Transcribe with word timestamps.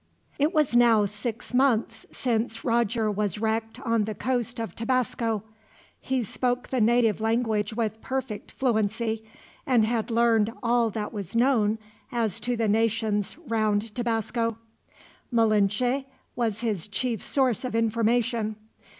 It 0.39 0.51
was 0.51 0.75
now 0.75 1.05
six 1.05 1.53
months 1.53 2.07
since 2.11 2.65
Roger 2.65 3.11
was 3.11 3.37
wrecked 3.37 3.79
on 3.81 4.05
the 4.05 4.15
coast 4.15 4.59
of 4.59 4.73
Tabasco, 4.73 5.43
he 5.99 6.23
spoke 6.23 6.69
the 6.69 6.81
native 6.81 7.21
language 7.21 7.73
with 7.73 8.01
perfect 8.01 8.51
fluency, 8.51 9.23
and 9.63 9.85
had 9.85 10.09
learned 10.09 10.51
all 10.63 10.89
that 10.89 11.13
was 11.13 11.35
known 11.35 11.77
as 12.11 12.39
to 12.39 12.57
the 12.57 12.67
nations 12.67 13.37
round 13.47 13.93
Tabasco. 13.93 14.57
Malinche 15.31 16.05
was 16.35 16.61
his 16.61 16.87
chief 16.87 17.21
source 17.21 17.63
of 17.63 17.75
information. 17.75 18.55